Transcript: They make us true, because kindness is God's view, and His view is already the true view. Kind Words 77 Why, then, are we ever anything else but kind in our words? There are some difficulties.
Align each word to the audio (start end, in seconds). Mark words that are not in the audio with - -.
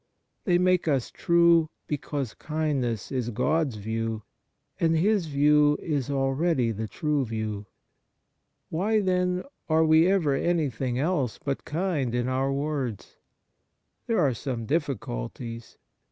They 0.45 0.57
make 0.57 0.87
us 0.87 1.11
true, 1.11 1.69
because 1.85 2.33
kindness 2.33 3.11
is 3.11 3.29
God's 3.29 3.75
view, 3.75 4.23
and 4.79 4.97
His 4.97 5.27
view 5.27 5.77
is 5.79 6.09
already 6.09 6.71
the 6.71 6.87
true 6.87 7.23
view. 7.23 7.67
Kind 8.71 9.05
Words 9.05 9.05
77 9.05 9.11
Why, 9.11 9.13
then, 9.13 9.43
are 9.69 9.85
we 9.85 10.07
ever 10.07 10.33
anything 10.33 10.97
else 10.97 11.37
but 11.37 11.65
kind 11.65 12.15
in 12.15 12.27
our 12.27 12.51
words? 12.51 13.17
There 14.07 14.19
are 14.19 14.33
some 14.33 14.65
difficulties. 14.65 15.77